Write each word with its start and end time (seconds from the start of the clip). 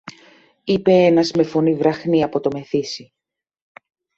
είπε 0.63 0.91
ένας 0.91 1.31
με 1.31 1.43
φωνή 1.43 1.75
βραχνή 1.75 2.23
από 2.23 2.39
το 2.39 2.49
μεθύσι. 2.53 3.13